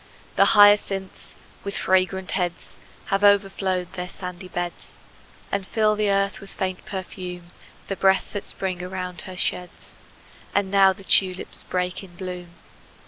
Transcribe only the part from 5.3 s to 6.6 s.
And fill the earth with